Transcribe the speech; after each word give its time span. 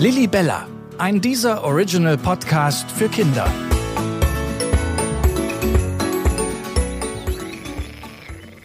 Lilly 0.00 0.28
Bella, 0.28 0.66
ein 0.96 1.20
dieser 1.20 1.62
Original 1.62 2.16
Podcast 2.16 2.90
für 2.90 3.10
Kinder. 3.10 3.52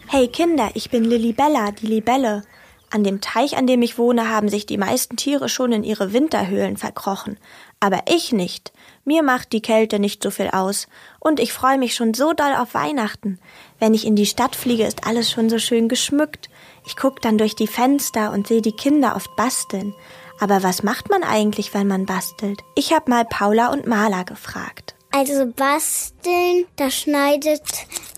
Hey 0.07 0.29
Kinder, 0.29 0.69
ich 0.75 0.89
bin 0.89 1.03
Lilly 1.03 1.33
Bella, 1.33 1.71
die 1.71 1.87
Libelle. 1.87 2.43
An 2.89 3.03
dem 3.03 3.19
Teich, 3.19 3.57
an 3.57 3.67
dem 3.67 3.81
ich 3.81 3.97
wohne, 3.97 4.29
haben 4.29 4.47
sich 4.47 4.65
die 4.65 4.77
meisten 4.77 5.17
Tiere 5.17 5.49
schon 5.49 5.73
in 5.73 5.83
ihre 5.83 6.13
Winterhöhlen 6.13 6.77
verkrochen. 6.77 7.37
Aber 7.81 8.03
ich 8.07 8.31
nicht. 8.31 8.71
Mir 9.03 9.21
macht 9.21 9.51
die 9.51 9.61
Kälte 9.61 9.99
nicht 9.99 10.23
so 10.23 10.31
viel 10.31 10.51
aus. 10.53 10.87
Und 11.19 11.41
ich 11.41 11.51
freue 11.51 11.77
mich 11.77 11.95
schon 11.95 12.13
so 12.13 12.31
doll 12.31 12.53
auf 12.57 12.73
Weihnachten. 12.73 13.39
Wenn 13.77 13.93
ich 13.93 14.07
in 14.07 14.15
die 14.15 14.25
Stadt 14.25 14.55
fliege, 14.55 14.85
ist 14.85 15.05
alles 15.05 15.29
schon 15.29 15.49
so 15.49 15.59
schön 15.59 15.89
geschmückt. 15.89 16.49
Ich 16.87 16.95
guck 16.95 17.21
dann 17.21 17.37
durch 17.37 17.55
die 17.55 17.67
Fenster 17.67 18.31
und 18.31 18.47
sehe 18.47 18.61
die 18.61 18.71
Kinder 18.71 19.17
oft 19.17 19.35
basteln. 19.35 19.93
Aber 20.39 20.63
was 20.63 20.83
macht 20.83 21.09
man 21.09 21.23
eigentlich, 21.23 21.73
wenn 21.73 21.87
man 21.87 22.05
bastelt? 22.05 22.61
Ich 22.75 22.93
habe 22.93 23.09
mal 23.09 23.25
Paula 23.25 23.71
und 23.71 23.87
Marla 23.87 24.23
gefragt. 24.23 24.95
Also 25.11 25.45
basteln, 25.45 26.65
da 26.75 26.91
schneidet 26.91 27.61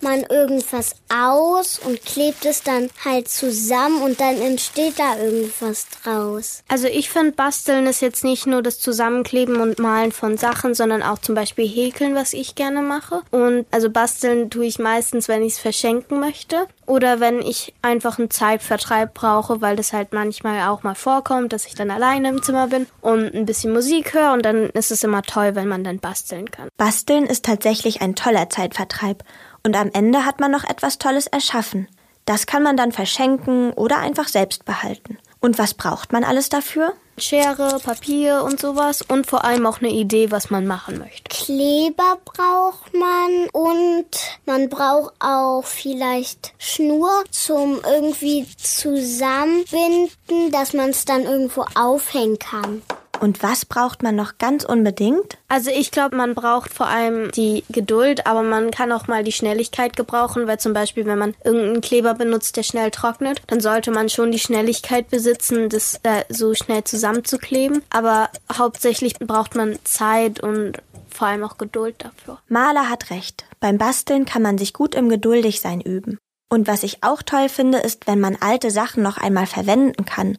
man 0.02 0.22
irgendwas 0.22 0.94
aus 1.12 1.78
und 1.78 2.04
klebt 2.04 2.44
es 2.44 2.62
dann 2.62 2.90
halt 3.04 3.28
zusammen 3.28 4.02
und 4.02 4.20
dann 4.20 4.40
entsteht 4.40 4.98
da 4.98 5.18
irgendwas 5.18 5.86
draus. 6.02 6.62
Also 6.68 6.86
ich 6.86 7.10
finde, 7.10 7.32
basteln 7.32 7.86
ist 7.86 8.00
jetzt 8.00 8.24
nicht 8.24 8.46
nur 8.46 8.62
das 8.62 8.80
Zusammenkleben 8.80 9.60
und 9.60 9.78
Malen 9.78 10.12
von 10.12 10.36
Sachen, 10.36 10.74
sondern 10.74 11.02
auch 11.02 11.18
zum 11.18 11.34
Beispiel 11.34 11.66
häkeln, 11.66 12.14
was 12.14 12.32
ich 12.32 12.54
gerne 12.54 12.82
mache. 12.82 13.22
Und 13.30 13.66
also 13.70 13.90
basteln 13.90 14.50
tue 14.50 14.66
ich 14.66 14.78
meistens, 14.78 15.28
wenn 15.28 15.42
ich 15.42 15.54
es 15.54 15.58
verschenken 15.58 16.20
möchte 16.20 16.66
oder 16.86 17.20
wenn 17.20 17.40
ich 17.40 17.74
einfach 17.82 18.18
einen 18.18 18.30
Zeitvertreib 18.30 19.14
brauche, 19.14 19.60
weil 19.60 19.76
das 19.76 19.92
halt 19.92 20.12
manchmal 20.12 20.68
auch 20.68 20.82
mal 20.82 20.94
vorkommt, 20.94 21.52
dass 21.52 21.66
ich 21.66 21.74
dann 21.74 21.90
alleine 21.90 22.30
im 22.30 22.42
Zimmer 22.42 22.68
bin 22.68 22.86
und 23.00 23.34
ein 23.34 23.46
bisschen 23.46 23.72
Musik 23.72 24.14
höre 24.14 24.32
und 24.32 24.42
dann 24.44 24.70
ist 24.70 24.90
es 24.90 25.04
immer 25.04 25.22
toll, 25.22 25.54
wenn 25.54 25.68
man 25.68 25.84
dann 25.84 25.98
basteln 25.98 26.50
kann. 26.50 26.68
Basteln 26.76 27.26
ist 27.26 27.44
tatsächlich 27.44 28.00
ein 28.00 28.14
toller 28.14 28.48
Zeitvertreib 28.48 29.22
und 29.68 29.76
am 29.76 29.90
Ende 29.92 30.24
hat 30.24 30.40
man 30.40 30.50
noch 30.50 30.64
etwas 30.64 30.96
Tolles 30.96 31.26
erschaffen. 31.26 31.88
Das 32.24 32.46
kann 32.46 32.62
man 32.62 32.78
dann 32.78 32.90
verschenken 32.90 33.74
oder 33.74 33.98
einfach 33.98 34.26
selbst 34.26 34.64
behalten. 34.64 35.18
Und 35.40 35.58
was 35.58 35.74
braucht 35.74 36.10
man 36.10 36.24
alles 36.24 36.48
dafür? 36.48 36.94
Schere, 37.18 37.78
Papier 37.78 38.44
und 38.44 38.58
sowas 38.58 39.02
und 39.02 39.26
vor 39.26 39.44
allem 39.44 39.66
auch 39.66 39.80
eine 39.82 39.90
Idee, 39.90 40.30
was 40.30 40.48
man 40.48 40.66
machen 40.66 40.98
möchte. 40.98 41.24
Kleber 41.28 42.16
braucht 42.24 42.94
man 42.94 43.50
und 43.52 44.08
man 44.46 44.70
braucht 44.70 45.12
auch 45.18 45.64
vielleicht 45.66 46.54
Schnur 46.56 47.24
zum 47.30 47.82
irgendwie 47.84 48.46
zusammenbinden, 48.56 50.50
dass 50.50 50.72
man 50.72 50.88
es 50.90 51.04
dann 51.04 51.24
irgendwo 51.24 51.66
aufhängen 51.74 52.38
kann. 52.38 52.80
Und 53.20 53.42
was 53.42 53.64
braucht 53.64 54.02
man 54.02 54.16
noch 54.16 54.38
ganz 54.38 54.64
unbedingt? 54.64 55.38
Also 55.48 55.70
ich 55.70 55.90
glaube, 55.90 56.16
man 56.16 56.34
braucht 56.34 56.72
vor 56.72 56.86
allem 56.86 57.30
die 57.32 57.64
Geduld, 57.68 58.26
aber 58.26 58.42
man 58.42 58.70
kann 58.70 58.92
auch 58.92 59.08
mal 59.08 59.24
die 59.24 59.32
Schnelligkeit 59.32 59.96
gebrauchen, 59.96 60.46
weil 60.46 60.60
zum 60.60 60.72
Beispiel, 60.72 61.06
wenn 61.06 61.18
man 61.18 61.34
irgendeinen 61.44 61.80
Kleber 61.80 62.14
benutzt, 62.14 62.56
der 62.56 62.62
schnell 62.62 62.90
trocknet, 62.90 63.42
dann 63.46 63.60
sollte 63.60 63.90
man 63.90 64.08
schon 64.08 64.30
die 64.30 64.38
Schnelligkeit 64.38 65.08
besitzen, 65.10 65.68
das 65.68 66.00
äh, 66.02 66.24
so 66.28 66.54
schnell 66.54 66.84
zusammenzukleben. 66.84 67.82
Aber 67.90 68.30
hauptsächlich 68.56 69.14
braucht 69.18 69.54
man 69.54 69.78
Zeit 69.84 70.40
und 70.40 70.78
vor 71.08 71.28
allem 71.28 71.44
auch 71.44 71.58
Geduld 71.58 71.96
dafür. 71.98 72.38
Maler 72.48 72.88
hat 72.88 73.10
recht. 73.10 73.44
Beim 73.60 73.78
Basteln 73.78 74.24
kann 74.24 74.42
man 74.42 74.58
sich 74.58 74.72
gut 74.72 74.94
im 74.94 75.08
Geduldigsein 75.08 75.80
üben. 75.80 76.18
Und 76.50 76.66
was 76.66 76.82
ich 76.82 77.02
auch 77.02 77.22
toll 77.22 77.48
finde, 77.48 77.78
ist, 77.78 78.06
wenn 78.06 78.20
man 78.20 78.36
alte 78.40 78.70
Sachen 78.70 79.02
noch 79.02 79.18
einmal 79.18 79.46
verwenden 79.46 80.04
kann. 80.06 80.38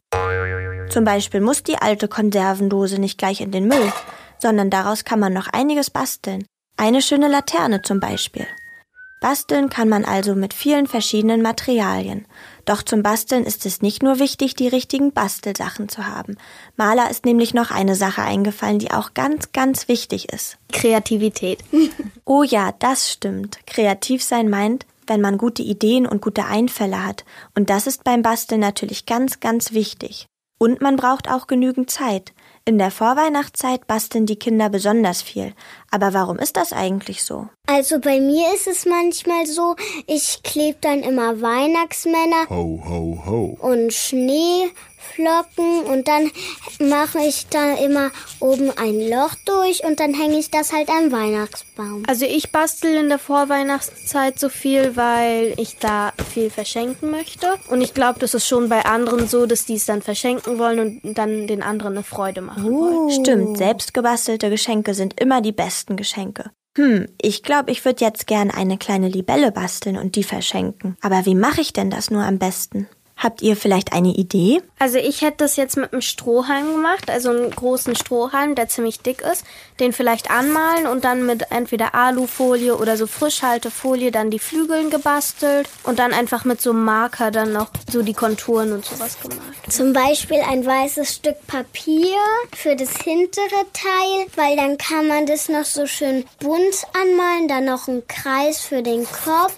Zum 0.90 1.06
Beispiel 1.06 1.40
muss 1.40 1.64
die 1.64 1.78
alte 1.78 2.08
Konservendose 2.08 3.00
nicht 3.00 3.18
gleich 3.18 3.42
in 3.42 3.52
den 3.52 3.68
Müll, 3.68 3.94
sondern 4.40 4.70
daraus 4.70 5.06
kann 5.06 5.20
man 5.20 5.34
noch 5.34 5.48
einiges 5.48 5.90
basteln. 5.90 6.46
Eine 6.78 7.02
schöne 7.02 7.28
Laterne 7.28 7.81
zum 7.81 8.00
Beispiel. 8.00 8.48
Basteln 9.22 9.69
kann 9.69 9.90
man 9.90 10.06
also 10.06 10.34
mit 10.34 10.53
vielen 10.53 10.88
verschiedenen 10.88 11.41
Materialien. 11.41 12.25
Doch 12.63 12.84
zum 12.84 13.03
Basteln 13.03 13.44
ist 13.44 13.66
es 13.66 13.81
nicht 13.81 14.02
nur 14.02 14.18
wichtig, 14.18 14.56
die 14.56 14.69
richtigen 14.69 15.12
Bastelsachen 15.12 15.90
zu 15.90 16.08
haben. 16.08 16.38
Maler 16.78 17.09
ist 17.12 17.25
nämlich 17.25 17.53
noch 17.53 17.69
eine 17.69 17.96
Sache 17.96 18.22
eingefallen, 18.22 18.80
die 18.80 18.92
auch 18.92 19.13
ganz, 19.13 19.52
ganz 19.52 19.90
wichtig 19.90 20.31
ist. 20.31 20.58
Kreativität. 20.72 21.59
oh 22.25 22.44
ja, 22.44 22.74
das 22.80 23.12
stimmt. 23.12 23.59
Kreativ 23.68 24.24
sein 24.24 24.50
meint, 24.50 24.86
wenn 25.06 25.19
man 25.19 25.38
gute 25.38 25.63
Ideen 25.63 26.08
und 26.08 26.22
gute 26.22 26.46
Einfälle 26.46 27.06
hat. 27.06 27.25
Und 27.56 27.69
das 27.69 27.88
ist 27.88 28.06
beim 28.06 28.22
Basteln 28.22 28.62
natürlich 28.62 29.06
ganz, 29.06 29.42
ganz 29.42 29.74
wichtig. 29.74 30.28
Und 30.59 30.81
man 30.81 30.97
braucht 30.97 31.31
auch 31.31 31.47
genügend 31.47 31.90
Zeit. 31.90 32.34
In 32.66 32.78
der 32.78 32.92
Vorweihnachtszeit 32.92 33.88
basteln 33.88 34.28
die 34.28 34.38
Kinder 34.38 34.70
besonders 34.70 35.24
viel. 35.24 35.56
Aber 35.91 36.13
warum 36.13 36.38
ist 36.38 36.57
das 36.57 36.73
eigentlich 36.73 37.23
so? 37.23 37.50
Also 37.66 38.00
bei 38.00 38.19
mir 38.19 38.53
ist 38.53 38.67
es 38.67 38.85
manchmal 38.85 39.45
so, 39.45 39.75
ich 40.07 40.41
klebe 40.44 40.77
dann 40.81 41.01
immer 41.01 41.41
Weihnachtsmänner 41.41 42.50
ho, 42.50 42.81
ho, 42.85 43.23
ho. 43.25 43.57
und 43.61 43.94
Schnee 43.94 44.69
Flocken 45.19 45.83
und 45.85 46.07
dann 46.07 46.31
mache 46.79 47.19
ich 47.19 47.47
da 47.47 47.73
immer 47.73 48.11
oben 48.39 48.72
ein 48.77 49.09
Loch 49.09 49.35
durch 49.45 49.83
und 49.83 50.00
dann 50.00 50.13
hänge 50.13 50.38
ich 50.38 50.51
das 50.51 50.72
halt 50.72 50.89
am 50.89 51.11
Weihnachtsbaum. 51.11 52.03
Also 52.07 52.25
ich 52.25 52.51
bastel 52.51 52.95
in 52.95 53.09
der 53.09 53.19
Vorweihnachtszeit 53.19 54.39
so 54.39 54.50
viel, 54.50 54.95
weil 54.95 55.53
ich 55.57 55.77
da 55.77 56.13
viel 56.33 56.50
verschenken 56.50 57.11
möchte. 57.11 57.47
Und 57.69 57.81
ich 57.81 57.94
glaube, 57.94 58.19
das 58.19 58.33
ist 58.33 58.47
schon 58.47 58.69
bei 58.69 58.85
anderen 58.85 59.27
so, 59.27 59.45
dass 59.45 59.66
die 59.66 59.75
es 59.75 59.85
dann 59.85 60.01
verschenken 60.01 60.59
wollen 60.59 61.00
und 61.03 61.17
dann 61.17 61.47
den 61.47 61.63
anderen 61.63 61.94
eine 61.94 62.03
Freude 62.03 62.41
machen 62.41 62.66
uh, 62.66 63.07
wollen. 63.07 63.11
Stimmt, 63.11 63.57
selbstgebastelte 63.57 64.50
Geschenke 64.50 64.94
sind 64.94 65.19
immer 65.19 65.41
die 65.41 65.51
besten 65.51 65.78
Geschenke. 65.88 66.51
Hm, 66.78 67.07
ich 67.22 67.44
glaube, 67.44 67.72
ich 67.72 67.84
würde 67.84 68.06
jetzt 68.06 68.28
gern 68.28 68.51
eine 68.51 68.78
kleine 68.78 69.09
Libelle 69.09 69.51
basteln 69.51 69.97
und 69.97 70.16
die 70.16 70.23
verschenken. 70.23 70.97
Aber 71.01 71.25
wie 71.25 71.35
mache 71.35 71.62
ich 71.62 71.73
denn 71.73 71.90
das 71.90 72.12
nur 72.12 72.23
am 72.23 72.38
besten? 72.38 72.88
Habt 73.22 73.41
ihr 73.41 73.57
vielleicht 73.57 73.91
eine 73.91 74.16
Idee? 74.16 74.62
Also 74.80 74.97
ich 74.97 75.22
hätte 75.22 75.40
das 75.40 75.57
jetzt 75.57 75.75
mit 75.75 75.91
einem 75.91 76.02
Strohhalm 76.02 76.75
gemacht, 76.75 77.09
also 77.09 77.30
einen 77.30 77.52
großen 77.52 77.97
Strohhalm, 77.97 78.56
der 78.56 78.69
ziemlich 78.69 79.02
dick 79.02 79.22
ist, 79.22 79.44
den 79.81 79.91
vielleicht 79.91 80.31
anmalen 80.31 80.88
und 80.88 81.03
dann 81.03 81.25
mit 81.25 81.52
entweder 81.52 81.94
Alufolie 81.94 82.78
oder 82.78 82.96
so 82.96 83.07
Frischhaltefolie 83.07 84.12
dann 84.12 84.31
die 84.31 84.40
Flügeln 84.40 84.90
gebastelt 84.90 85.68
und 85.84 86.00
dann 86.00 86.13
einfach 86.13 86.46
mit 86.46 86.62
so 86.62 86.69
einem 86.69 86.85
Marker 86.85 87.30
dann 87.30 87.52
noch 87.52 87.72
so 87.91 88.03
die 88.03 88.13
Konturen 88.13 88.72
und 88.72 88.85
sowas 88.85 89.19
gemacht. 89.19 89.41
Zum 89.68 89.91
Beispiel 89.91 90.40
ein 90.40 90.66
weißes 90.66 91.16
Stück 91.16 91.46
Papier 91.46 92.16
für 92.56 92.78
das 92.78 93.01
hintere 93.01 93.66
Teil, 93.74 94.28
weil 94.38 94.56
dann 94.56 94.78
kann 94.78 95.09
man 95.09 95.25
das 95.25 95.50
noch 95.50 95.66
so 95.66 95.88
schön 95.88 96.24
bunt 96.40 96.86
anmalen, 96.94 97.50
dann 97.50 97.66
noch 97.66 97.90
ein 97.90 98.07
Kreis 98.07 98.62
für 98.62 98.81
den 98.81 99.03
Kopf 99.03 99.53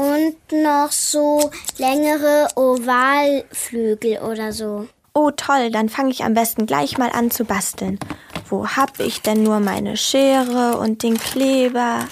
und 0.00 0.62
noch 0.62 0.90
so 0.90 1.50
längere 1.76 2.48
Ovalflügel 2.56 4.18
oder 4.18 4.52
so. 4.52 4.88
Oh 5.12 5.30
toll, 5.30 5.70
dann 5.70 5.88
fange 5.88 6.10
ich 6.10 6.24
am 6.24 6.34
besten 6.34 6.66
gleich 6.66 6.96
mal 6.96 7.10
an 7.10 7.30
zu 7.30 7.44
basteln. 7.44 7.98
Wo 8.48 8.66
hab 8.66 8.98
ich 9.00 9.20
denn 9.20 9.42
nur 9.42 9.60
meine 9.60 9.96
Schere 9.96 10.78
und 10.78 11.02
den 11.02 11.18
Kleber? 11.18 12.06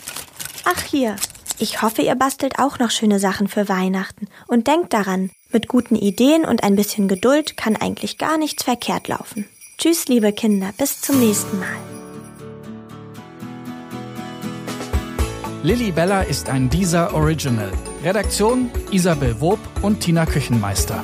Ach 0.65 0.83
hier. 0.83 1.17
Ich 1.59 1.83
hoffe, 1.83 2.03
ihr 2.03 2.15
bastelt 2.15 2.59
auch 2.59 2.79
noch 2.79 2.91
schöne 2.91 3.19
Sachen 3.19 3.49
für 3.49 3.69
Weihnachten. 3.69 4.29
Und 4.47 4.69
denkt 4.69 4.93
daran, 4.93 5.31
mit 5.51 5.67
guten 5.67 5.97
Ideen 5.97 6.45
und 6.45 6.63
ein 6.63 6.77
bisschen 6.77 7.09
Geduld 7.09 7.57
kann 7.57 7.75
eigentlich 7.75 8.19
gar 8.19 8.39
nichts 8.39 8.63
verkehrt 8.63 9.09
laufen. 9.09 9.49
Tschüss, 9.79 10.07
liebe 10.07 10.33
Kinder, 10.33 10.73
bis 10.77 11.01
zum 11.01 11.19
nächsten 11.19 11.59
Mal. 11.59 11.98
Lilly 15.65 15.91
Bella 15.91 16.23
ist 16.23 16.49
ein 16.49 16.71
Dieser 16.71 17.13
Original. 17.15 17.73
Redaktion 18.05 18.71
Isabel 18.93 19.41
Wob 19.41 19.59
und 19.83 19.99
Tina 19.99 20.25
Küchenmeister. 20.25 21.03